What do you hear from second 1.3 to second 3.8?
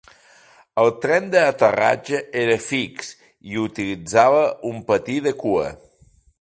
d'aterratge era fix i